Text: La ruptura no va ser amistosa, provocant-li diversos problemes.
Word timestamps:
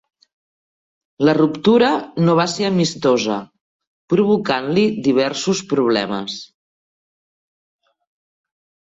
La 1.27 1.33
ruptura 1.37 1.89
no 2.23 2.33
va 2.39 2.45
ser 2.53 2.65
amistosa, 2.69 3.35
provocant-li 4.13 4.87
diversos 5.09 5.63
problemes. 5.75 6.39